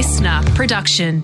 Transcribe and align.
listener 0.00 0.40
production. 0.54 1.22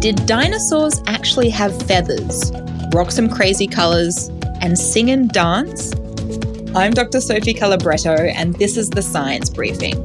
Did 0.00 0.24
dinosaurs 0.24 1.02
actually 1.06 1.50
have 1.50 1.82
feathers, 1.82 2.50
rock 2.94 3.10
some 3.10 3.28
crazy 3.28 3.66
colours, 3.66 4.28
and 4.62 4.78
sing 4.78 5.10
and 5.10 5.28
dance? 5.28 5.92
I'm 6.74 6.94
Dr. 6.94 7.20
Sophie 7.20 7.52
Calabretto, 7.52 8.32
and 8.34 8.54
this 8.54 8.78
is 8.78 8.88
the 8.88 9.02
Science 9.02 9.50
Briefing. 9.50 10.02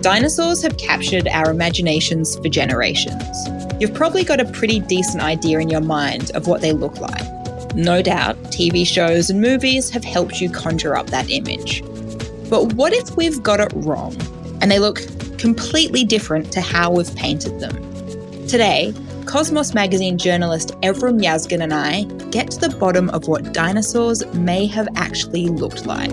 Dinosaurs 0.00 0.62
have 0.62 0.78
captured 0.78 1.28
our 1.28 1.50
imaginations 1.50 2.34
for 2.36 2.48
generations. 2.48 3.36
You've 3.78 3.92
probably 3.92 4.24
got 4.24 4.40
a 4.40 4.46
pretty 4.46 4.80
decent 4.80 5.22
idea 5.22 5.58
in 5.58 5.68
your 5.68 5.82
mind 5.82 6.30
of 6.30 6.46
what 6.46 6.62
they 6.62 6.72
look 6.72 6.98
like. 6.98 7.74
No 7.74 8.00
doubt, 8.00 8.42
TV 8.44 8.86
shows 8.86 9.28
and 9.28 9.42
movies 9.42 9.90
have 9.90 10.02
helped 10.02 10.40
you 10.40 10.48
conjure 10.48 10.96
up 10.96 11.08
that 11.08 11.28
image. 11.28 11.82
But 12.48 12.72
what 12.74 12.92
if 12.94 13.16
we've 13.16 13.42
got 13.42 13.60
it 13.60 13.70
wrong 13.74 14.16
and 14.60 14.70
they 14.70 14.78
look 14.78 15.02
completely 15.38 16.04
different 16.04 16.50
to 16.52 16.60
how 16.60 16.90
we've 16.90 17.14
painted 17.14 17.60
them? 17.60 17.76
Today, 18.48 18.94
Cosmos 19.26 19.74
magazine 19.74 20.16
journalist 20.16 20.70
Evrim 20.80 21.22
Yazgan 21.22 21.62
and 21.62 21.74
I 21.74 22.04
get 22.30 22.50
to 22.52 22.60
the 22.60 22.74
bottom 22.78 23.10
of 23.10 23.28
what 23.28 23.52
dinosaurs 23.52 24.24
may 24.34 24.66
have 24.66 24.88
actually 24.96 25.48
looked 25.48 25.84
like. 25.84 26.10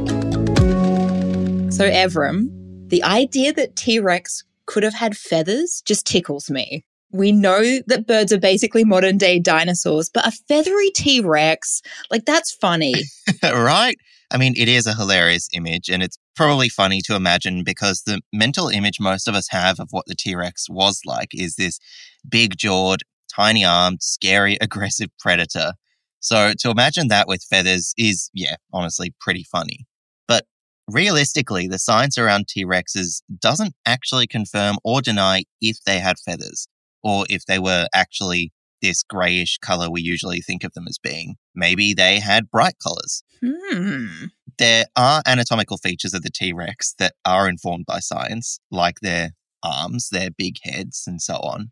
So, 1.72 1.90
Evrim, 1.90 2.50
the 2.90 3.02
idea 3.04 3.54
that 3.54 3.78
T 3.78 4.00
Rex 4.00 4.44
could 4.66 4.84
have 4.84 4.94
had 4.94 5.16
feathers 5.16 5.82
just 5.86 6.06
tickles 6.06 6.50
me. 6.52 6.84
We 7.12 7.32
know 7.32 7.80
that 7.88 8.08
birds 8.08 8.34
are 8.34 8.40
basically 8.40 8.84
modern 8.84 9.18
day 9.18 9.40
dinosaurs, 9.40 10.10
but 10.10 10.28
a 10.28 10.32
feathery 10.32 10.92
T 10.92 11.22
Rex, 11.22 11.82
like 12.12 12.26
that's 12.26 12.52
funny. 12.52 12.96
right? 13.44 13.98
I 14.32 14.38
mean, 14.38 14.54
it 14.58 14.68
is 14.68 14.88
a 14.88 14.96
hilarious 14.96 15.48
image, 15.54 15.90
and 15.90 16.02
it's 16.02 16.18
probably 16.36 16.70
funny 16.70 17.02
to 17.06 17.16
imagine 17.16 17.64
because 17.64 18.04
the 18.04 18.22
mental 18.34 18.70
image 18.70 19.00
most 19.00 19.28
of 19.28 19.36
us 19.36 19.48
have 19.50 19.80
of 19.80 19.90
what 19.92 20.06
the 20.08 20.16
T 20.16 20.36
Rex 20.36 20.68
was 20.70 21.02
like 21.06 21.30
is 21.34 21.56
this 21.56 21.80
big 22.28 22.58
jawed, 22.58 23.02
tiny 23.34 23.64
armed, 23.64 24.02
scary, 24.02 24.58
aggressive 24.62 25.10
predator. 25.20 25.74
So 26.20 26.54
to 26.60 26.72
imagine 26.72 27.08
that 27.10 27.28
with 27.28 27.44
feathers 27.44 27.94
is, 27.98 28.32
yeah, 28.34 28.56
honestly, 28.74 29.14
pretty 29.20 29.44
funny. 29.44 29.86
But 30.28 30.46
realistically, 30.88 31.68
the 31.68 31.78
science 31.78 32.18
around 32.18 32.48
T 32.48 32.66
Rexes 32.66 33.22
doesn't 33.40 33.76
actually 33.86 34.26
confirm 34.26 34.78
or 34.84 35.02
deny 35.02 35.44
if 35.62 35.78
they 35.86 36.00
had 36.00 36.18
feathers 36.18 36.68
or 37.04 37.26
if 37.30 37.46
they 37.46 37.60
were 37.60 37.88
actually 37.94 38.52
this 38.82 39.04
grayish 39.04 39.58
color 39.60 39.90
we 39.90 40.02
usually 40.02 40.42
think 40.42 40.64
of 40.64 40.74
them 40.74 40.86
as 40.88 40.98
being. 40.98 41.36
Maybe 41.56 41.94
they 41.94 42.20
had 42.20 42.52
bright 42.52 42.76
colors. 42.84 43.24
Hmm. 43.46 44.26
There 44.58 44.86
are 44.96 45.22
anatomical 45.26 45.78
features 45.78 46.14
of 46.14 46.24
the 46.24 46.30
T 46.30 46.54
Rex 46.54 46.94
that 47.00 47.14
are 47.26 47.48
informed 47.50 47.86
by 47.86 48.00
science, 48.00 48.60
like 48.72 49.00
their 49.02 49.32
arms, 49.64 50.10
their 50.10 50.30
big 50.32 50.56
heads, 50.64 51.04
and 51.08 51.22
so 51.22 51.36
on. 51.36 51.72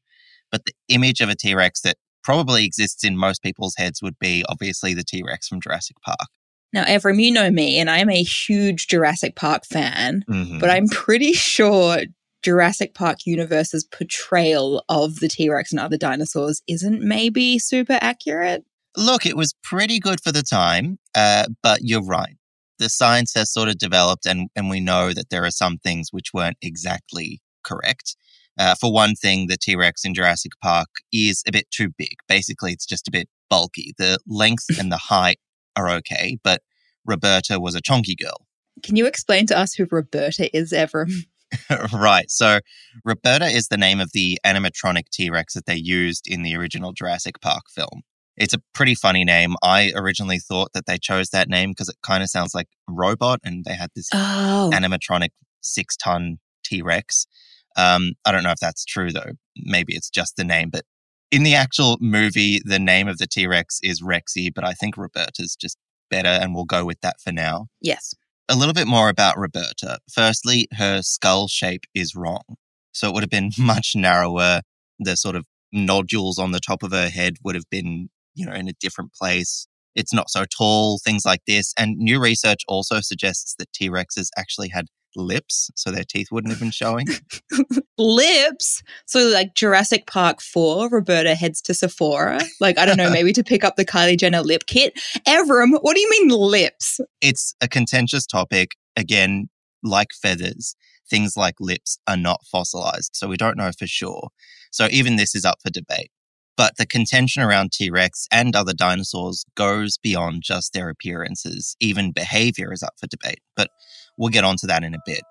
But 0.52 0.66
the 0.66 0.74
image 0.90 1.22
of 1.22 1.30
a 1.30 1.36
T 1.36 1.56
Rex 1.56 1.82
that 1.82 1.98
probably 2.24 2.66
exists 2.66 3.04
in 3.04 3.18
most 3.18 3.42
people's 3.42 3.76
heads 3.78 4.02
would 4.02 4.20
be 4.20 4.44
obviously 4.50 4.94
the 4.94 5.04
T 5.04 5.22
Rex 5.26 5.48
from 5.48 5.62
Jurassic 5.62 5.98
Park. 6.06 6.28
Now, 6.74 6.84
Evrim, 6.86 7.22
you 7.22 7.32
know 7.32 7.52
me, 7.52 7.80
and 7.80 7.90
I'm 7.90 8.10
a 8.10 8.24
huge 8.24 8.88
Jurassic 8.88 9.36
Park 9.36 9.66
fan, 9.66 10.26
Mhm. 10.30 10.60
but 10.60 10.70
I'm 10.72 10.88
pretty 10.88 11.34
sure 11.34 12.00
Jurassic 12.42 12.94
Park 12.96 13.20
universe's 13.26 13.86
portrayal 13.86 14.84
of 14.90 15.20
the 15.20 15.30
T 15.30 15.50
Rex 15.50 15.72
and 15.72 15.80
other 15.80 15.98
dinosaurs 15.98 16.62
isn't 16.68 17.02
maybe 17.02 17.58
super 17.60 17.98
accurate. 18.02 18.66
Look, 18.96 19.26
it 19.26 19.36
was 19.36 19.54
pretty 19.64 20.00
good 20.00 20.22
for 20.22 20.32
the 20.32 20.44
time, 20.44 21.00
uh, 21.16 21.46
but 21.64 21.80
you're 21.82 22.04
right. 22.04 22.36
The 22.80 22.90
science 22.90 23.34
has 23.34 23.52
sort 23.52 23.70
of 23.70 23.78
developed, 23.78 24.26
and, 24.26 24.50
and 24.56 24.70
we 24.70 24.80
know 24.80 25.14
that 25.14 25.30
there 25.30 25.46
are 25.46 25.52
some 25.52 25.78
things 25.78 26.10
which 26.12 26.34
weren't 26.34 26.58
exactly 26.62 27.42
correct. 27.64 28.16
Uh, 28.60 28.76
for 28.76 28.94
one 28.94 29.16
thing, 29.16 29.48
the 29.48 29.58
T 29.58 29.76
Rex 29.76 30.06
in 30.06 30.14
Jurassic 30.14 30.52
Park 30.62 30.90
is 31.12 31.44
a 31.48 31.52
bit 31.52 31.70
too 31.72 31.90
big. 31.98 32.16
Basically, 32.28 32.72
it's 32.72 32.86
just 32.86 33.08
a 33.08 33.12
bit 33.12 33.28
bulky. 33.50 33.94
The 33.98 34.20
length 34.28 34.66
and 34.78 34.92
the 34.92 34.98
height 34.98 35.40
are 35.76 35.90
okay, 35.90 36.38
but 36.44 36.62
Roberta 37.06 37.60
was 37.60 37.76
a 37.76 37.82
chonky 37.82 38.16
girl. 38.16 38.46
Can 38.84 38.96
you 38.96 39.06
explain 39.06 39.48
to 39.48 39.58
us 39.58 39.74
who 39.74 39.88
Roberta 39.90 40.56
is, 40.56 40.72
Evrim? 40.72 41.12
right. 41.94 42.30
So, 42.30 42.60
Roberta 43.06 43.46
is 43.46 43.68
the 43.68 43.78
name 43.78 44.00
of 44.00 44.12
the 44.12 44.40
animatronic 44.46 45.10
T 45.12 45.30
Rex 45.30 45.54
that 45.54 45.66
they 45.66 45.76
used 45.76 46.28
in 46.28 46.44
the 46.44 46.56
original 46.56 46.94
Jurassic 46.94 47.42
Park 47.42 47.64
film. 47.70 48.02
It's 48.36 48.54
a 48.54 48.62
pretty 48.74 48.96
funny 48.96 49.24
name. 49.24 49.56
I 49.62 49.92
originally 49.96 50.40
thought 50.40 50.74
that 50.74 50.86
they 50.86 50.98
chose 50.98 51.30
that 51.30 51.50
name 51.50 51.72
because 51.72 51.90
it 51.90 51.98
kind 52.02 52.24
of 52.24 52.30
sounds 52.30 52.56
like 52.56 52.68
robot, 52.90 53.40
and 53.44 53.64
they 53.66 53.76
had 53.76 53.92
this 53.96 54.10
Oh, 54.14 54.72
animatronic 54.74 55.30
six 55.62 55.96
ton 55.96 56.40
T 56.64 56.82
Rex. 56.82 57.28
Um, 57.76 58.14
I 58.26 58.32
don't 58.32 58.44
know 58.44 58.52
if 58.52 58.60
that's 58.60 58.86
true 58.86 59.12
though. 59.12 59.32
Maybe 59.58 59.96
it's 59.96 60.10
just 60.10 60.36
the 60.36 60.44
name, 60.44 60.70
but 60.70 60.84
in 61.32 61.44
the 61.44 61.56
actual 61.56 61.98
movie, 62.00 62.62
the 62.64 62.80
name 62.80 63.08
of 63.08 63.18
the 63.18 63.28
T 63.28 63.48
Rex 63.48 63.80
is 63.84 64.02
Rexy, 64.02 64.54
but 64.54 64.64
I 64.64 64.74
think 64.74 64.98
Roberta's 64.98 65.56
just 65.56 65.78
better, 66.10 66.30
and 66.30 66.54
we'll 66.54 66.66
go 66.66 66.86
with 66.86 67.02
that 67.02 67.20
for 67.20 67.32
now 67.32 67.68
yes. 67.82 68.14
a 68.48 68.56
little 68.56 68.74
bit 68.74 68.88
more 68.88 69.10
about 69.10 69.38
Roberta. 69.38 69.98
Firstly, 70.12 70.68
her 70.74 71.02
skull 71.02 71.48
shape 71.48 71.86
is 71.96 72.16
wrong. 72.16 72.44
So 72.92 73.08
it 73.08 73.14
would 73.14 73.24
have 73.24 73.32
been 73.32 73.52
much 73.58 73.94
narrower. 73.96 74.62
The 75.00 75.18
sort 75.18 75.36
of 75.36 75.46
nodules 75.72 76.38
on 76.38 76.52
the 76.52 76.60
top 76.60 76.84
of 76.84 76.92
her 76.92 77.10
head 77.10 77.38
would 77.44 77.56
have 77.56 77.70
been, 77.72 78.10
you 78.36 78.46
know, 78.46 78.54
in 78.54 78.68
a 78.68 78.74
different 78.80 79.14
place. 79.14 79.68
It's 79.96 80.14
not 80.14 80.30
so 80.30 80.46
tall, 80.46 81.00
things 81.04 81.24
like 81.26 81.42
this. 81.46 81.74
And 81.78 81.98
new 81.98 82.20
research 82.20 82.62
also 82.68 83.00
suggests 83.02 83.56
that 83.60 83.72
T 83.74 83.90
Rexes 83.90 84.30
actually 84.38 84.70
had 84.70 84.88
lips, 85.16 85.70
so 85.76 85.92
their 85.92 86.04
teeth 86.04 86.28
wouldn't 86.32 86.52
have 86.52 86.60
been 86.60 86.72
showing. 86.72 87.08
Lips. 87.98 88.82
So, 89.06 89.28
like 89.28 89.54
Jurassic 89.54 90.08
Park 90.08 90.42
4, 90.42 90.90
Roberta 90.90 91.36
heads 91.36 91.62
to 91.64 91.74
Sephora. 91.74 92.42
Like, 92.60 92.78
I 92.78 92.86
don't 92.86 92.98
know, 92.98 93.10
maybe 93.10 93.34
to 93.34 93.44
pick 93.44 93.64
up 93.64 93.76
the 93.76 93.86
Kylie 93.86 94.18
Jenner 94.18 94.42
lip 94.42 94.66
kit. 94.68 95.00
Evrim, 95.28 95.78
what 95.82 95.96
do 95.96 96.02
you 96.02 96.10
mean 96.10 96.30
lips? 96.30 97.00
it's 97.22 97.56
a 97.62 97.68
contentious 97.68 98.26
topic. 98.26 98.72
Again, 98.96 99.50
like 99.84 100.10
feathers, 100.22 100.76
things 101.10 101.36
like 101.36 101.56
lips 101.60 101.98
are 102.08 102.18
not 102.18 102.42
fossilized, 102.52 103.12
so 103.14 103.28
we 103.28 103.38
don't 103.38 103.58
know 103.58 103.72
for 103.78 103.88
sure. 103.88 104.30
So 104.72 104.88
even 104.92 105.16
this 105.16 105.36
is 105.36 105.46
up 105.46 105.60
for 105.64 105.70
debate. 105.72 106.12
But 106.56 106.78
the 106.78 106.86
contention 106.86 107.42
around 107.42 107.72
T 107.72 107.90
Rex 107.90 108.28
and 108.32 108.56
other 108.56 108.74
dinosaurs 108.74 109.44
goes 109.56 109.98
beyond 109.98 110.44
just 110.44 110.74
their 110.74 110.90
appearances. 110.90 111.76
Even 111.80 112.12
behavior 112.12 112.72
is 112.72 112.84
up 112.84 112.94
for 113.00 113.08
debate. 113.08 113.42
But 113.56 113.70
we'll 114.18 114.30
get 114.30 114.44
onto 114.44 114.68
that 114.68 114.84
in 114.84 114.94
a 114.94 115.00
bit. 115.06 115.22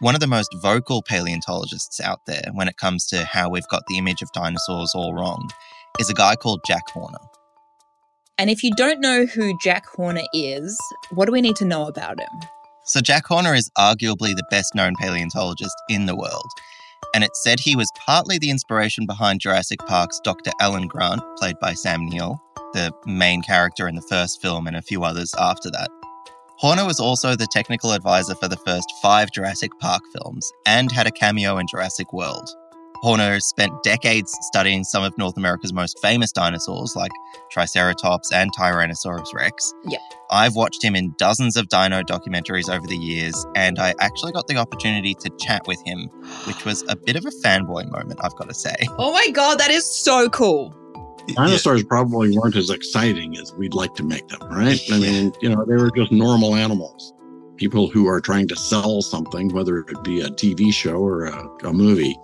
One 0.00 0.14
of 0.14 0.20
the 0.20 0.26
most 0.26 0.54
vocal 0.62 1.02
paleontologists 1.02 2.00
out 2.00 2.20
there 2.26 2.50
when 2.52 2.68
it 2.68 2.76
comes 2.76 3.06
to 3.08 3.24
how 3.24 3.50
we've 3.50 3.68
got 3.68 3.84
the 3.88 3.98
image 3.98 4.22
of 4.22 4.32
dinosaurs 4.32 4.92
all 4.94 5.14
wrong 5.14 5.48
is 6.00 6.10
a 6.10 6.14
guy 6.14 6.34
called 6.36 6.60
Jack 6.66 6.88
Horner. 6.90 7.18
And 8.38 8.50
if 8.50 8.64
you 8.64 8.72
don't 8.74 9.00
know 9.00 9.26
who 9.26 9.56
Jack 9.62 9.86
Horner 9.86 10.24
is, 10.32 10.76
what 11.10 11.26
do 11.26 11.32
we 11.32 11.40
need 11.40 11.56
to 11.56 11.64
know 11.64 11.86
about 11.86 12.18
him? 12.18 12.48
So, 12.84 13.00
Jack 13.00 13.26
Horner 13.26 13.54
is 13.54 13.70
arguably 13.78 14.34
the 14.34 14.46
best 14.50 14.74
known 14.74 14.94
paleontologist 14.98 15.76
in 15.88 16.06
the 16.06 16.16
world. 16.16 16.50
And 17.14 17.22
it 17.24 17.36
said 17.36 17.60
he 17.60 17.76
was 17.76 17.90
partly 18.06 18.38
the 18.38 18.50
inspiration 18.50 19.06
behind 19.06 19.40
Jurassic 19.40 19.80
Park's 19.80 20.20
Dr. 20.20 20.50
Alan 20.60 20.86
Grant, 20.86 21.22
played 21.36 21.58
by 21.60 21.74
Sam 21.74 22.06
Neill, 22.06 22.42
the 22.72 22.92
main 23.06 23.42
character 23.42 23.86
in 23.86 23.94
the 23.94 24.02
first 24.02 24.40
film 24.40 24.66
and 24.66 24.76
a 24.76 24.82
few 24.82 25.04
others 25.04 25.34
after 25.38 25.70
that. 25.70 25.90
Horner 26.56 26.86
was 26.86 27.00
also 27.00 27.34
the 27.34 27.48
technical 27.50 27.92
advisor 27.92 28.34
for 28.36 28.48
the 28.48 28.56
first 28.56 28.92
five 29.02 29.32
Jurassic 29.32 29.72
Park 29.80 30.02
films 30.12 30.50
and 30.64 30.92
had 30.92 31.06
a 31.06 31.10
cameo 31.10 31.58
in 31.58 31.66
Jurassic 31.66 32.12
World. 32.12 32.48
Horner 33.02 33.40
spent 33.40 33.82
decades 33.82 34.32
studying 34.42 34.84
some 34.84 35.02
of 35.02 35.18
North 35.18 35.36
America's 35.36 35.72
most 35.72 35.98
famous 36.00 36.30
dinosaurs 36.30 36.94
like 36.94 37.10
Triceratops 37.50 38.30
and 38.32 38.54
Tyrannosaurus 38.54 39.34
Rex. 39.34 39.74
Yep. 39.84 40.00
I've 40.30 40.54
watched 40.54 40.84
him 40.84 40.94
in 40.94 41.12
dozens 41.18 41.56
of 41.56 41.68
dino 41.68 42.02
documentaries 42.02 42.72
over 42.72 42.86
the 42.86 42.96
years, 42.96 43.44
and 43.56 43.80
I 43.80 43.94
actually 43.98 44.30
got 44.30 44.46
the 44.46 44.56
opportunity 44.56 45.14
to 45.14 45.30
chat 45.40 45.66
with 45.66 45.82
him, 45.84 46.08
which 46.46 46.64
was 46.64 46.84
a 46.88 46.94
bit 46.94 47.16
of 47.16 47.26
a 47.26 47.30
fanboy 47.30 47.90
moment, 47.90 48.20
I've 48.22 48.36
got 48.36 48.48
to 48.48 48.54
say. 48.54 48.76
Oh 48.98 49.12
my 49.12 49.30
God, 49.30 49.58
that 49.58 49.72
is 49.72 49.84
so 49.84 50.28
cool. 50.28 50.72
Dinosaurs 51.34 51.82
probably 51.82 52.38
weren't 52.38 52.54
as 52.54 52.70
exciting 52.70 53.36
as 53.36 53.52
we'd 53.54 53.74
like 53.74 53.94
to 53.96 54.04
make 54.04 54.28
them, 54.28 54.40
right? 54.48 54.80
I 54.92 54.98
mean, 54.98 55.32
you 55.40 55.48
know, 55.48 55.64
they 55.64 55.74
were 55.74 55.90
just 55.90 56.12
normal 56.12 56.54
animals. 56.54 57.12
People 57.56 57.88
who 57.88 58.06
are 58.06 58.20
trying 58.20 58.46
to 58.46 58.56
sell 58.56 59.02
something, 59.02 59.52
whether 59.52 59.78
it 59.78 60.04
be 60.04 60.20
a 60.20 60.28
TV 60.28 60.72
show 60.72 60.96
or 60.96 61.24
a, 61.24 61.48
a 61.64 61.72
movie, 61.72 62.16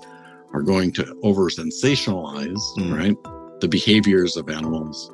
are 0.53 0.63
going 0.63 0.93
to 0.93 1.15
over 1.23 1.51
sensationalize, 1.51 2.61
Mm. 2.79 2.97
right? 2.97 3.17
The 3.61 3.69
behaviors 3.69 4.37
of 4.37 4.49
animals. 4.49 5.11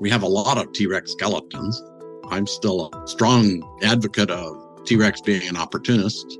We 0.00 0.10
have 0.10 0.22
a 0.22 0.28
lot 0.28 0.58
of 0.58 0.72
T 0.72 0.86
Rex 0.86 1.12
skeletons. 1.12 1.82
I'm 2.30 2.46
still 2.46 2.90
a 2.92 3.06
strong 3.08 3.62
advocate 3.82 4.30
of 4.30 4.56
T 4.84 4.96
Rex 4.96 5.20
being 5.20 5.46
an 5.48 5.56
opportunist. 5.56 6.38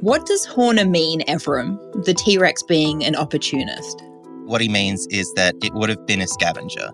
What 0.00 0.26
does 0.26 0.44
Horner 0.44 0.84
mean, 0.84 1.20
Evrim? 1.28 1.78
The 2.04 2.14
T 2.14 2.38
Rex 2.38 2.62
being 2.62 3.04
an 3.04 3.14
opportunist. 3.16 4.02
What 4.46 4.60
he 4.60 4.68
means 4.68 5.06
is 5.08 5.32
that 5.34 5.54
it 5.62 5.72
would 5.74 5.88
have 5.88 6.04
been 6.06 6.20
a 6.20 6.26
scavenger. 6.26 6.90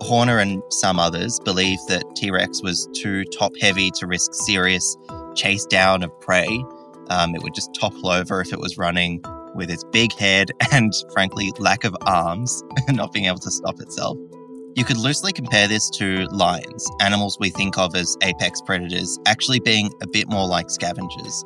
Horner 0.00 0.38
and 0.38 0.62
some 0.70 0.98
others 1.00 1.40
believe 1.44 1.78
that 1.88 2.04
T 2.16 2.30
Rex 2.30 2.62
was 2.62 2.88
too 2.94 3.24
top 3.26 3.52
heavy 3.60 3.90
to 3.92 4.06
risk 4.06 4.32
serious 4.34 4.96
chase 5.34 5.64
down 5.66 6.02
of 6.02 6.10
prey. 6.20 6.64
Um, 7.10 7.34
it 7.34 7.42
would 7.42 7.54
just 7.54 7.74
topple 7.74 8.10
over 8.10 8.40
if 8.40 8.52
it 8.52 8.58
was 8.60 8.76
running 8.76 9.22
with 9.58 9.70
its 9.70 9.84
big 9.92 10.14
head 10.14 10.50
and, 10.72 10.94
frankly, 11.12 11.52
lack 11.58 11.84
of 11.84 11.94
arms 12.02 12.62
and 12.86 12.96
not 12.96 13.12
being 13.12 13.26
able 13.26 13.38
to 13.40 13.50
stop 13.50 13.78
itself. 13.80 14.16
You 14.74 14.84
could 14.84 14.96
loosely 14.96 15.32
compare 15.32 15.66
this 15.66 15.90
to 15.90 16.26
lions, 16.26 16.88
animals 17.00 17.36
we 17.40 17.50
think 17.50 17.76
of 17.76 17.94
as 17.96 18.16
apex 18.22 18.60
predators, 18.62 19.18
actually 19.26 19.58
being 19.58 19.90
a 20.00 20.06
bit 20.06 20.28
more 20.28 20.46
like 20.46 20.70
scavengers. 20.70 21.44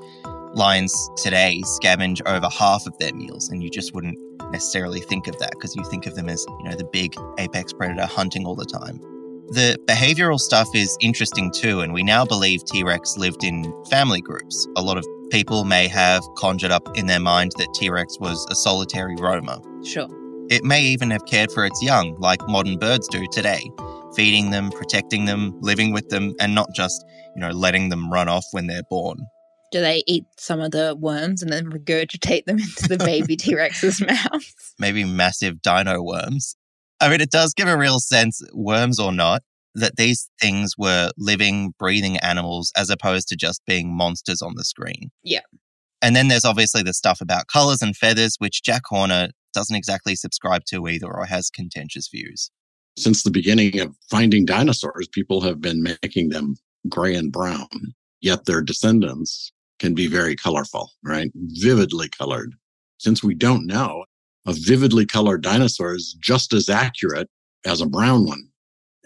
Lions 0.53 1.11
today 1.17 1.63
scavenge 1.65 2.21
over 2.27 2.49
half 2.51 2.87
of 2.87 2.97
their 2.99 3.15
meals, 3.15 3.49
and 3.49 3.63
you 3.63 3.71
just 3.71 3.95
wouldn't 3.95 4.19
necessarily 4.53 5.01
think 5.01 5.29
of 5.29 5.39
that 5.39 5.53
because 5.53 5.75
you 5.75 5.83
think 5.85 6.07
of 6.07 6.15
them 6.15 6.29
as, 6.29 6.45
you 6.61 6.69
know, 6.69 6.77
the 6.77 6.85
big 6.85 7.15
apex 7.39 7.73
predator 7.73 8.05
hunting 8.05 8.45
all 8.45 8.55
the 8.55 8.67
time. 8.67 9.01
The 9.49 9.79
behavioral 9.87 10.39
stuff 10.39 10.69
is 10.75 10.97
interesting 11.01 11.51
too, 11.51 11.81
and 11.81 11.93
we 11.93 12.03
now 12.03 12.25
believe 12.25 12.65
T 12.65 12.85
Rex 12.85 13.17
lived 13.17 13.45
in 13.45 13.73
family 13.91 14.21
groups. 14.21 14.69
A 14.77 14.83
lot 14.83 14.99
of 14.99 15.07
people 15.33 15.65
may 15.65 15.89
have 15.89 16.23
conjured 16.37 16.71
up 16.71 16.87
in 16.95 17.07
their 17.07 17.19
mind 17.19 17.53
that 17.57 17.73
T 17.75 17.89
Rex 17.89 18.19
was 18.21 18.47
a 18.51 18.55
solitary 18.55 19.17
roamer. 19.17 19.59
Sure. 19.83 20.07
It 20.51 20.63
may 20.63 20.83
even 20.83 21.11
have 21.11 21.25
cared 21.25 21.51
for 21.51 21.65
its 21.65 21.83
young, 21.83 22.15
like 22.21 22.47
modern 22.49 22.79
birds 22.79 23.09
do 23.09 23.27
today, 23.33 23.63
feeding 24.15 24.51
them, 24.51 24.71
protecting 24.71 25.25
them, 25.25 25.59
living 25.63 25.91
with 25.91 26.11
them, 26.11 26.35
and 26.39 26.55
not 26.55 26.69
just, 26.75 27.03
you 27.35 27.41
know, 27.41 27.49
letting 27.49 27.89
them 27.89 28.13
run 28.13 28.29
off 28.29 28.45
when 28.51 28.67
they're 28.67 28.83
born. 28.91 29.17
Do 29.71 29.81
they 29.81 30.03
eat 30.07 30.25
some 30.37 30.61
of 30.61 30.73
the 30.73 30.95
worms 31.01 31.43
and 31.43 31.51
then 31.51 31.71
regurgitate 31.71 32.45
them 32.45 32.59
into 32.59 32.87
the 32.87 32.99
baby 32.99 33.35
T 33.39 33.55
Rex's 33.55 34.03
mouth? 34.03 34.53
Maybe 34.79 35.05
massive 35.05 35.63
dino 35.63 36.03
worms. 36.03 36.57
I 37.01 37.09
mean, 37.09 37.23
it 37.23 37.31
does 37.31 37.55
give 37.55 37.69
a 37.69 37.77
real 37.79 38.01
sense, 38.01 38.43
worms 38.53 39.01
or 39.01 39.13
not, 39.13 39.43
that 39.75 39.97
these 39.97 40.29
things 40.41 40.75
were 40.77 41.11
living, 41.17 41.75
breathing 41.79 42.19
animals 42.19 42.73
as 42.77 42.91
opposed 42.91 43.29
to 43.29 43.37
just 43.37 43.63
being 43.67 43.95
monsters 43.95 44.43
on 44.43 44.55
the 44.57 44.65
screen. 44.65 45.11
Yeah. 45.23 45.41
And 46.03 46.17
then 46.17 46.29
there's 46.29 46.45
obviously 46.45 46.83
the 46.83 46.95
stuff 46.95 47.21
about 47.21 47.47
colors 47.47 47.81
and 47.81 47.97
feathers, 47.97 48.37
which 48.39 48.63
Jack 48.63 48.83
Horner 48.87 49.29
doesn't 49.55 49.77
exactly 49.77 50.17
subscribe 50.17 50.65
to 50.67 50.89
either 50.89 51.07
or 51.07 51.25
has 51.27 51.51
contentious 51.51 52.09
views. 52.09 52.51
Since 52.99 53.23
the 53.23 53.31
beginning 53.31 53.81
of 53.81 53.97
finding 54.11 54.45
dinosaurs, 54.45 55.09
people 55.09 55.41
have 55.43 55.61
been 55.61 55.83
making 55.83 56.29
them 56.29 56.57
gray 56.89 57.15
and 57.15 57.33
brown, 57.33 57.69
yet 58.21 58.45
their 58.45 58.61
descendants 58.61 59.53
can 59.79 59.95
be 59.95 60.07
very 60.07 60.37
colorful, 60.37 60.91
right? 61.03 61.31
Vividly 61.35 62.09
colored. 62.09 62.55
Since 62.99 63.23
we 63.23 63.35
don't 63.35 63.67
know, 63.67 64.05
a 64.47 64.53
vividly 64.53 65.07
colored 65.07 65.43
dinosaur 65.43 65.95
is 65.95 66.17
just 66.21 66.53
as 66.53 66.69
accurate 66.69 67.29
as 67.65 67.81
a 67.81 67.87
brown 67.87 68.27
one. 68.27 68.49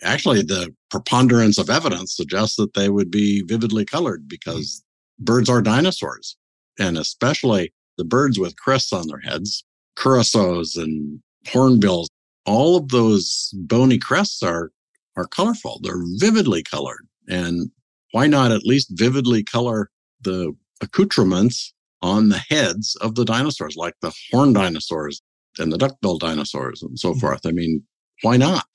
Actually, 0.02 0.42
the 0.42 0.74
preponderance 0.90 1.58
of 1.58 1.70
evidence 1.70 2.14
suggests 2.14 2.56
that 2.56 2.74
they 2.74 2.88
would 2.88 3.10
be 3.10 3.42
vividly 3.42 3.84
colored 3.84 4.22
hmm. 4.22 4.28
because 4.28 4.82
birds 5.18 5.48
are 5.48 5.62
dinosaurs. 5.62 6.36
And 6.78 6.98
especially 6.98 7.72
the 7.96 8.04
birds 8.04 8.38
with 8.38 8.56
crests 8.56 8.92
on 8.92 9.08
their 9.08 9.20
heads, 9.20 9.64
curassows 9.96 10.76
and 10.76 11.20
hornbills, 11.48 12.08
all 12.44 12.76
of 12.76 12.88
those 12.88 13.50
bony 13.54 13.98
crests 13.98 14.42
are, 14.42 14.70
are 15.16 15.26
colorful. 15.26 15.80
They're 15.82 16.04
vividly 16.18 16.62
colored. 16.62 17.06
And 17.28 17.70
why 18.12 18.26
not 18.26 18.52
at 18.52 18.64
least 18.64 18.90
vividly 18.92 19.42
color 19.42 19.90
the 20.20 20.54
accoutrements 20.80 21.72
on 22.02 22.28
the 22.28 22.38
heads 22.38 22.96
of 22.96 23.14
the 23.14 23.24
dinosaurs, 23.24 23.76
like 23.76 23.94
the 24.00 24.14
horn 24.30 24.52
dinosaurs 24.52 25.22
and 25.58 25.72
the 25.72 25.78
duckbill 25.78 26.18
dinosaurs 26.18 26.82
and 26.82 26.98
so 26.98 27.14
hmm. 27.14 27.18
forth? 27.18 27.46
I 27.46 27.52
mean, 27.52 27.82
why 28.22 28.36
not? 28.36 28.66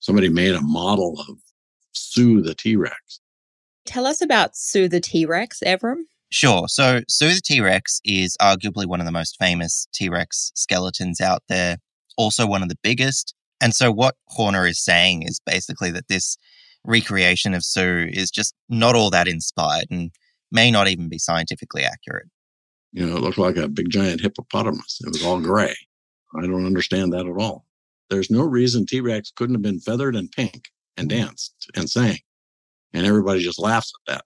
Somebody 0.00 0.28
made 0.28 0.54
a 0.54 0.60
model 0.60 1.20
of 1.28 1.38
Sue 1.92 2.42
the 2.42 2.54
T 2.54 2.76
Rex. 2.76 3.20
Tell 3.84 4.06
us 4.06 4.20
about 4.20 4.56
Sue 4.56 4.88
the 4.88 5.00
T 5.00 5.26
Rex, 5.26 5.60
Evrim. 5.64 6.02
Sure. 6.30 6.66
So, 6.68 7.02
Sue 7.08 7.34
the 7.34 7.40
T 7.40 7.60
Rex 7.60 8.00
is 8.04 8.36
arguably 8.40 8.86
one 8.86 9.00
of 9.00 9.06
the 9.06 9.12
most 9.12 9.36
famous 9.38 9.86
T 9.92 10.08
Rex 10.08 10.52
skeletons 10.54 11.20
out 11.20 11.42
there, 11.48 11.78
also 12.16 12.46
one 12.46 12.62
of 12.62 12.68
the 12.68 12.78
biggest. 12.82 13.34
And 13.60 13.74
so, 13.74 13.90
what 13.90 14.16
Horner 14.28 14.66
is 14.66 14.82
saying 14.82 15.22
is 15.22 15.40
basically 15.44 15.90
that 15.92 16.08
this 16.08 16.36
recreation 16.84 17.54
of 17.54 17.64
Sue 17.64 18.08
is 18.12 18.30
just 18.30 18.54
not 18.68 18.94
all 18.94 19.10
that 19.10 19.28
inspired 19.28 19.86
and 19.90 20.10
may 20.50 20.70
not 20.70 20.88
even 20.88 21.08
be 21.08 21.18
scientifically 21.18 21.82
accurate. 21.82 22.28
You 22.92 23.06
know, 23.06 23.16
it 23.16 23.22
looked 23.22 23.38
like 23.38 23.56
a 23.56 23.68
big 23.68 23.90
giant 23.90 24.20
hippopotamus. 24.20 25.00
It 25.04 25.08
was 25.08 25.24
all 25.24 25.40
gray. 25.40 25.74
I 26.34 26.42
don't 26.42 26.66
understand 26.66 27.12
that 27.12 27.26
at 27.26 27.42
all. 27.42 27.65
There's 28.10 28.30
no 28.30 28.42
reason 28.42 28.86
T 28.86 29.00
Rex 29.00 29.32
couldn't 29.34 29.54
have 29.54 29.62
been 29.62 29.80
feathered 29.80 30.16
and 30.16 30.30
pink 30.30 30.68
and 30.96 31.08
mm-hmm. 31.08 31.20
danced 31.20 31.70
and 31.74 31.88
sang. 31.90 32.18
And 32.92 33.06
everybody 33.06 33.40
just 33.40 33.58
laughs 33.58 33.92
at 34.08 34.14
that 34.14 34.24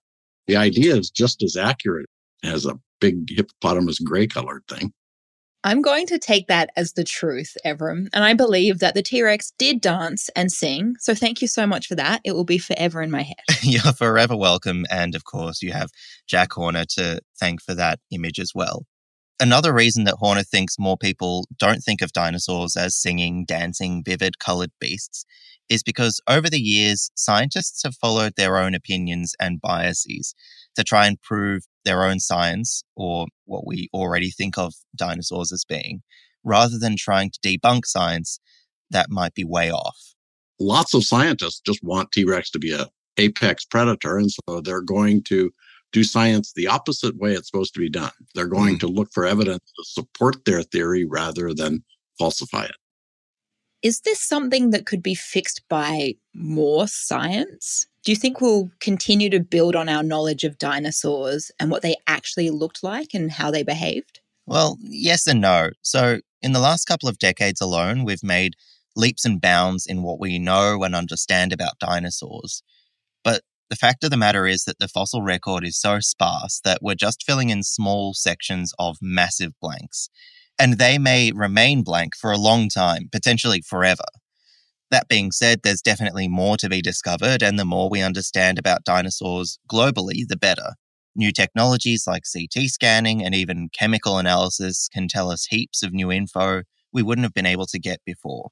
the 0.50 0.56
idea 0.56 0.96
is 0.96 1.10
just 1.10 1.44
as 1.44 1.56
accurate 1.56 2.08
as 2.42 2.66
a 2.66 2.74
big 3.00 3.30
hippopotamus 3.30 4.00
gray 4.00 4.26
colored 4.26 4.64
thing. 4.68 4.92
I'm 5.62 5.80
going 5.80 6.06
to 6.06 6.18
take 6.18 6.48
that 6.48 6.70
as 6.74 6.94
the 6.94 7.04
truth, 7.04 7.56
Evrim, 7.64 8.08
and 8.12 8.24
I 8.24 8.32
believe 8.32 8.80
that 8.80 8.94
the 8.94 9.02
T 9.02 9.22
Rex 9.22 9.52
did 9.58 9.80
dance 9.80 10.28
and 10.34 10.50
sing. 10.50 10.96
So 10.98 11.14
thank 11.14 11.40
you 11.40 11.46
so 11.46 11.66
much 11.68 11.86
for 11.86 11.94
that. 11.94 12.20
It 12.24 12.32
will 12.32 12.44
be 12.44 12.58
forever 12.58 13.00
in 13.00 13.10
my 13.12 13.22
head. 13.22 13.36
You're 13.62 13.92
forever 13.92 14.36
welcome. 14.36 14.86
And 14.90 15.14
of 15.14 15.24
course, 15.24 15.62
you 15.62 15.72
have 15.72 15.90
Jack 16.26 16.52
Horner 16.52 16.84
to 16.96 17.20
thank 17.38 17.62
for 17.62 17.74
that 17.74 18.00
image 18.10 18.40
as 18.40 18.52
well. 18.52 18.86
Another 19.42 19.72
reason 19.72 20.04
that 20.04 20.16
Horner 20.16 20.42
thinks 20.42 20.78
more 20.78 20.98
people 20.98 21.48
don't 21.58 21.80
think 21.80 22.02
of 22.02 22.12
dinosaurs 22.12 22.76
as 22.76 22.94
singing, 22.94 23.46
dancing, 23.46 24.02
vivid, 24.04 24.38
colored 24.38 24.70
beasts 24.78 25.24
is 25.70 25.82
because 25.82 26.20
over 26.28 26.50
the 26.50 26.60
years, 26.60 27.10
scientists 27.14 27.82
have 27.84 27.94
followed 27.94 28.34
their 28.36 28.58
own 28.58 28.74
opinions 28.74 29.34
and 29.40 29.60
biases 29.60 30.34
to 30.76 30.84
try 30.84 31.06
and 31.06 31.22
prove 31.22 31.62
their 31.86 32.04
own 32.04 32.20
science 32.20 32.82
or 32.96 33.28
what 33.46 33.66
we 33.66 33.88
already 33.94 34.30
think 34.30 34.58
of 34.58 34.74
dinosaurs 34.94 35.52
as 35.52 35.64
being, 35.64 36.02
rather 36.44 36.78
than 36.78 36.94
trying 36.96 37.30
to 37.30 37.40
debunk 37.40 37.86
science 37.86 38.40
that 38.90 39.08
might 39.08 39.32
be 39.32 39.44
way 39.44 39.72
off. 39.72 39.96
Lots 40.58 40.92
of 40.92 41.04
scientists 41.04 41.62
just 41.64 41.82
want 41.82 42.12
T 42.12 42.24
Rex 42.24 42.50
to 42.50 42.58
be 42.58 42.72
a 42.72 42.88
apex 43.16 43.64
predator, 43.64 44.18
and 44.18 44.30
so 44.30 44.60
they're 44.60 44.82
going 44.82 45.22
to 45.24 45.50
do 45.92 46.04
science 46.04 46.52
the 46.54 46.66
opposite 46.66 47.16
way 47.16 47.32
it's 47.32 47.48
supposed 47.48 47.74
to 47.74 47.80
be 47.80 47.90
done. 47.90 48.12
They're 48.34 48.46
going 48.46 48.76
mm. 48.76 48.80
to 48.80 48.86
look 48.86 49.12
for 49.12 49.26
evidence 49.26 49.72
to 49.76 49.84
support 49.84 50.44
their 50.44 50.62
theory 50.62 51.04
rather 51.04 51.52
than 51.52 51.84
falsify 52.18 52.64
it. 52.64 52.76
Is 53.82 54.00
this 54.02 54.20
something 54.20 54.70
that 54.70 54.84
could 54.84 55.02
be 55.02 55.14
fixed 55.14 55.62
by 55.68 56.14
more 56.34 56.86
science? 56.86 57.86
Do 58.04 58.12
you 58.12 58.16
think 58.16 58.40
we'll 58.40 58.70
continue 58.80 59.30
to 59.30 59.40
build 59.40 59.74
on 59.74 59.88
our 59.88 60.02
knowledge 60.02 60.44
of 60.44 60.58
dinosaurs 60.58 61.50
and 61.58 61.70
what 61.70 61.82
they 61.82 61.96
actually 62.06 62.50
looked 62.50 62.82
like 62.82 63.14
and 63.14 63.30
how 63.30 63.50
they 63.50 63.62
behaved? 63.62 64.20
Well, 64.46 64.76
yes 64.82 65.26
and 65.26 65.40
no. 65.40 65.70
So, 65.82 66.20
in 66.42 66.52
the 66.52 66.60
last 66.60 66.86
couple 66.86 67.08
of 67.08 67.18
decades 67.18 67.60
alone, 67.60 68.04
we've 68.04 68.22
made 68.22 68.54
leaps 68.96 69.24
and 69.24 69.40
bounds 69.40 69.86
in 69.86 70.02
what 70.02 70.20
we 70.20 70.38
know 70.38 70.82
and 70.82 70.94
understand 70.94 71.52
about 71.52 71.78
dinosaurs. 71.78 72.62
But 73.22 73.42
the 73.70 73.76
fact 73.76 74.04
of 74.04 74.10
the 74.10 74.16
matter 74.16 74.46
is 74.46 74.64
that 74.64 74.78
the 74.78 74.88
fossil 74.88 75.22
record 75.22 75.64
is 75.64 75.80
so 75.80 76.00
sparse 76.00 76.60
that 76.64 76.82
we're 76.82 76.94
just 76.94 77.24
filling 77.24 77.50
in 77.50 77.62
small 77.62 78.14
sections 78.14 78.74
of 78.78 78.98
massive 79.00 79.52
blanks 79.60 80.10
and 80.58 80.74
they 80.74 80.98
may 80.98 81.32
remain 81.32 81.82
blank 81.82 82.14
for 82.14 82.30
a 82.30 82.36
long 82.38 82.68
time, 82.68 83.08
potentially 83.10 83.62
forever. 83.62 84.04
That 84.90 85.08
being 85.08 85.32
said, 85.32 85.60
there's 85.62 85.80
definitely 85.80 86.28
more 86.28 86.56
to 86.58 86.68
be 86.68 86.82
discovered, 86.82 87.42
and 87.42 87.58
the 87.58 87.64
more 87.64 87.88
we 87.88 88.02
understand 88.02 88.58
about 88.58 88.84
dinosaurs 88.84 89.58
globally, 89.70 90.26
the 90.28 90.36
better. 90.36 90.74
New 91.16 91.32
technologies 91.32 92.06
like 92.06 92.24
CT 92.30 92.68
scanning 92.68 93.24
and 93.24 93.34
even 93.34 93.70
chemical 93.70 94.18
analysis 94.18 94.88
can 94.92 95.08
tell 95.08 95.30
us 95.30 95.46
heaps 95.46 95.82
of 95.82 95.92
new 95.92 96.12
info 96.12 96.62
we 96.92 97.02
wouldn't 97.02 97.24
have 97.24 97.34
been 97.34 97.46
able 97.46 97.66
to 97.66 97.78
get 97.78 98.00
before. 98.04 98.50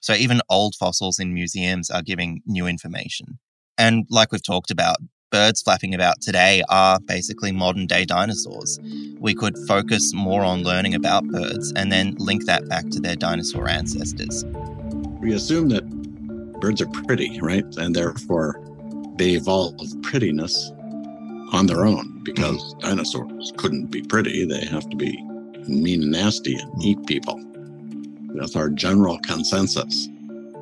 So 0.00 0.14
even 0.14 0.40
old 0.50 0.74
fossils 0.78 1.18
in 1.18 1.34
museums 1.34 1.90
are 1.90 2.02
giving 2.02 2.42
new 2.46 2.66
information. 2.66 3.38
And 3.78 4.06
like 4.10 4.32
we've 4.32 4.42
talked 4.42 4.70
about, 4.70 4.96
birds 5.30 5.62
flapping 5.62 5.94
about 5.94 6.20
today 6.20 6.62
are 6.68 7.00
basically 7.00 7.50
modern 7.50 7.86
day 7.86 8.04
dinosaurs. 8.04 8.78
We 9.18 9.34
could 9.34 9.58
focus 9.66 10.12
more 10.14 10.42
on 10.44 10.62
learning 10.62 10.94
about 10.94 11.26
birds 11.26 11.72
and 11.74 11.90
then 11.90 12.14
link 12.18 12.46
that 12.46 12.68
back 12.68 12.88
to 12.90 13.00
their 13.00 13.16
dinosaur 13.16 13.68
ancestors. 13.68 14.44
We 15.20 15.32
assume 15.32 15.70
that 15.70 15.88
birds 16.60 16.80
are 16.80 16.86
pretty, 16.86 17.40
right? 17.40 17.64
And 17.76 17.96
therefore 17.96 18.60
they 19.16 19.30
evolved 19.30 20.02
prettiness 20.04 20.70
on 21.52 21.66
their 21.66 21.84
own 21.84 22.22
because 22.24 22.74
dinosaurs 22.78 23.52
couldn't 23.56 23.86
be 23.86 24.02
pretty. 24.02 24.44
They 24.44 24.64
have 24.66 24.88
to 24.88 24.96
be 24.96 25.20
mean 25.66 26.02
and 26.02 26.12
nasty 26.12 26.54
and 26.54 26.82
eat 26.82 27.04
people. 27.06 27.42
That's 28.34 28.54
our 28.54 28.68
general 28.68 29.18
consensus. 29.20 30.08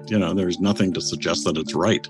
You 0.06 0.18
know, 0.18 0.32
there's 0.32 0.60
nothing 0.60 0.92
to 0.94 1.00
suggest 1.00 1.44
that 1.44 1.56
it's 1.56 1.74
right. 1.74 2.08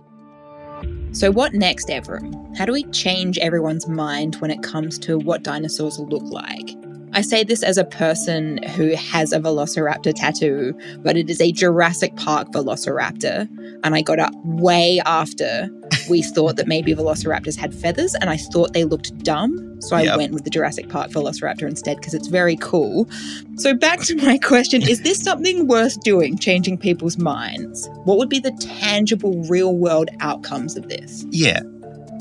So, 1.13 1.31
what 1.31 1.53
next, 1.53 1.89
Evrim? 1.89 2.57
How 2.57 2.65
do 2.65 2.73
we 2.73 2.85
change 2.85 3.37
everyone's 3.39 3.87
mind 3.87 4.37
when 4.37 4.51
it 4.51 4.63
comes 4.63 4.99
to 5.01 5.19
what 5.19 5.43
dinosaurs 5.43 5.99
look 5.99 6.23
like? 6.25 6.71
I 7.13 7.21
say 7.21 7.45
this 7.45 7.63
as 7.63 7.77
a 7.77 7.85
person 7.85 8.63
who 8.69 8.97
has 8.97 9.33
a 9.33 9.39
velociraptor 9.39 10.15
tattoo, 10.15 10.73
but 11.01 11.19
it 11.19 11.29
is 11.29 11.39
a 11.43 11.53
Jurassic 11.53 12.17
Park 12.17 12.49
velociraptor, 12.53 13.47
and 13.85 13.95
I 13.95 14.01
got 14.01 14.21
up 14.21 14.33
way 14.43 15.03
after 15.05 15.69
we 16.09 16.23
thought 16.23 16.57
that 16.57 16.67
maybe 16.67 16.95
velociraptors 16.95 17.57
had 17.57 17.75
feathers, 17.75 18.15
and 18.15 18.29
I 18.31 18.37
thought 18.37 18.73
they 18.73 18.85
looked 18.85 19.17
dumb. 19.25 19.81
So 19.81 19.97
I 19.97 20.03
Yep. 20.03 20.17
went 20.17 20.33
with 20.35 20.45
the 20.45 20.51
Jurassic 20.51 20.89
Park 20.89 21.11
velociraptor 21.11 21.69
instead 21.69 21.97
because 21.97 22.15
it's 22.15 22.29
very 22.29 22.57
cool. 22.57 23.09
So 23.57 23.75
back 23.75 24.01
to 24.03 24.17
my 24.17 24.39
question 24.39 24.83
is 24.83 25.03
this 25.03 25.21
something 25.21 25.67
worth 25.67 26.01
doing, 26.03 26.39
changing 26.39 26.79
people's 26.79 27.19
minds? 27.19 27.89
What 28.05 28.19
would 28.19 28.29
be 28.29 28.39
the 28.39 28.53
tangible, 28.61 29.43
real 29.49 29.75
world 29.77 30.09
outcomes 30.21 30.77
of 30.77 30.89
this? 30.89 31.25
Yeah. 31.31 31.61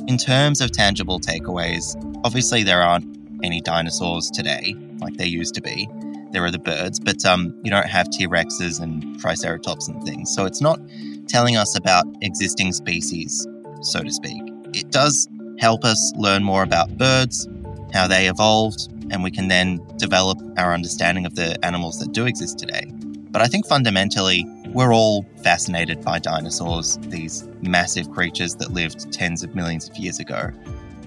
In 0.08 0.18
terms 0.18 0.60
of 0.62 0.72
tangible 0.72 1.20
takeaways, 1.20 1.96
obviously 2.24 2.64
there 2.64 2.82
aren't 2.82 3.06
any 3.44 3.62
dinosaurs 3.62 4.30
today 4.32 4.76
like 5.00 5.18
they 5.18 5.28
used 5.28 5.54
to 5.56 5.62
be. 5.62 5.88
There 6.32 6.44
are 6.44 6.52
the 6.52 6.60
birds, 6.60 7.00
but 7.00 7.24
um, 7.26 7.54
you 7.64 7.70
don't 7.70 7.88
have 7.88 8.10
T 8.10 8.26
Rexes 8.28 8.80
and 8.82 9.20
Triceratops 9.20 9.88
and 9.88 10.02
things. 10.04 10.34
So 10.34 10.46
it's 10.46 10.62
not 10.62 10.80
telling 11.28 11.58
us 11.58 11.76
about 11.78 12.06
existing 12.22 12.72
species, 12.74 13.46
so 13.82 14.02
to 14.02 14.12
speak. 14.12 14.42
It 14.74 14.92
does 14.92 15.28
help 15.60 15.84
us 15.84 16.14
learn 16.16 16.44
more 16.44 16.64
about 16.64 16.98
birds, 16.98 17.48
how 17.94 18.08
they 18.08 18.28
evolved, 18.28 18.88
and 19.12 19.24
we 19.24 19.32
can 19.32 19.48
then 19.48 19.80
develop 19.98 20.40
our 20.58 20.74
understanding 20.74 21.26
of 21.26 21.36
the 21.36 21.64
animals 21.66 22.00
that 22.00 22.12
do 22.14 22.26
exist 22.26 22.58
today. 22.58 22.86
But 23.32 23.42
I 23.42 23.48
think 23.48 23.66
fundamentally, 23.66 24.46
we're 24.70 24.94
all 24.94 25.26
fascinated 25.44 26.04
by 26.04 26.20
dinosaurs, 26.20 26.98
these 27.04 27.48
massive 27.62 28.12
creatures 28.12 28.56
that 28.56 28.72
lived 28.72 29.12
tens 29.12 29.44
of 29.44 29.56
millions 29.56 29.90
of 29.90 29.98
years 29.98 30.20
ago. 30.20 30.50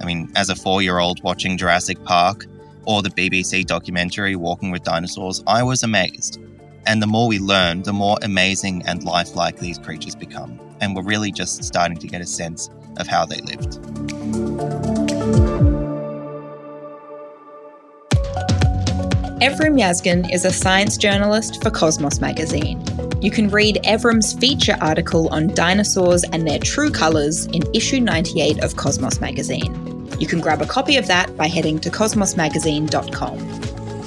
I 0.00 0.04
mean, 0.04 0.30
as 0.36 0.50
a 0.50 0.56
four 0.56 0.82
year 0.82 0.98
old 0.98 1.22
watching 1.22 1.56
Jurassic 1.56 2.02
Park 2.04 2.46
or 2.86 3.02
the 3.02 3.10
BBC 3.10 3.64
documentary 3.66 4.36
Walking 4.36 4.70
with 4.70 4.82
Dinosaurs, 4.82 5.42
I 5.46 5.62
was 5.62 5.82
amazed. 5.82 6.40
And 6.86 7.02
the 7.02 7.06
more 7.06 7.26
we 7.28 7.38
learn, 7.38 7.82
the 7.82 7.92
more 7.92 8.18
amazing 8.22 8.82
and 8.86 9.04
lifelike 9.04 9.58
these 9.58 9.78
creatures 9.78 10.14
become. 10.14 10.58
And 10.80 10.94
we're 10.94 11.02
really 11.02 11.32
just 11.32 11.64
starting 11.64 11.96
to 11.98 12.06
get 12.06 12.20
a 12.20 12.26
sense 12.26 12.68
of 12.98 13.06
how 13.06 13.24
they 13.24 13.40
lived. 13.40 13.80
Evrim 19.40 19.78
Yazgan 19.78 20.32
is 20.32 20.44
a 20.44 20.52
science 20.52 20.96
journalist 20.96 21.62
for 21.62 21.70
Cosmos 21.70 22.20
magazine. 22.20 22.82
You 23.20 23.30
can 23.30 23.48
read 23.48 23.80
Evrim's 23.84 24.34
feature 24.34 24.76
article 24.80 25.28
on 25.28 25.48
dinosaurs 25.48 26.24
and 26.24 26.46
their 26.46 26.58
true 26.58 26.90
colours 26.90 27.46
in 27.46 27.62
issue 27.74 28.00
98 28.00 28.62
of 28.62 28.76
Cosmos 28.76 29.20
magazine. 29.20 30.08
You 30.20 30.26
can 30.26 30.40
grab 30.40 30.60
a 30.60 30.66
copy 30.66 30.96
of 30.96 31.06
that 31.08 31.34
by 31.36 31.48
heading 31.48 31.78
to 31.80 31.90
cosmosmagazine.com. 31.90 33.63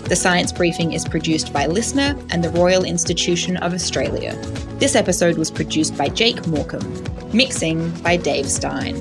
The 0.07 0.15
science 0.15 0.53
briefing 0.53 0.93
is 0.93 1.05
produced 1.05 1.51
by 1.51 1.65
Listener 1.65 2.17
and 2.29 2.41
the 2.41 2.49
Royal 2.51 2.85
Institution 2.85 3.57
of 3.57 3.73
Australia. 3.73 4.35
This 4.79 4.95
episode 4.95 5.37
was 5.37 5.51
produced 5.51 5.97
by 5.97 6.07
Jake 6.07 6.47
Morecambe, 6.47 7.03
mixing 7.33 7.91
by 7.99 8.15
Dave 8.15 8.49
Stein. 8.49 8.95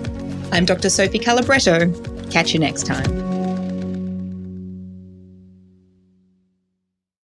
I'm 0.50 0.64
Dr. 0.64 0.90
Sophie 0.90 1.20
Calabretto. 1.20 2.32
Catch 2.32 2.54
you 2.54 2.58
next 2.58 2.86
time. 2.86 3.25